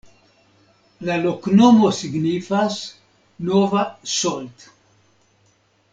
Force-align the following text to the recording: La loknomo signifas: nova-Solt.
La 1.09 1.17
loknomo 1.25 1.91
signifas: 1.99 2.79
nova-Solt. 3.51 4.71